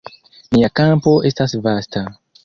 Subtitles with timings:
[0.55, 2.03] Nia kampo estas vasta.